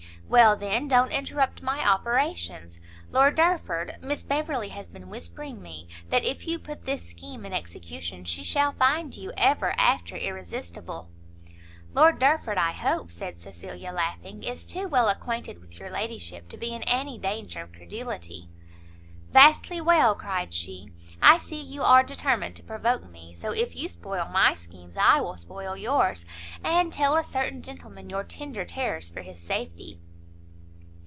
[0.27, 2.79] "Well, then, don't interrupt my operations.
[3.11, 7.51] Lord Derford, Miss Beverley has been whispering me, that if you put this scheme in
[7.51, 11.09] execution, she shall find you, ever after, irresistible."
[11.93, 16.55] "Lord Derford, I hope," said Cecilia, laughing, "is too well acquainted with your ladyship to
[16.57, 18.47] be in any danger of credulity."
[19.33, 20.91] "Vastly well!" cried she,
[21.21, 25.19] "I see you are determined to provoke me, so if you spoil my schemes, I
[25.19, 26.25] will spoil yours,
[26.63, 29.99] and tell a certain gentleman your tender terrors for his safety."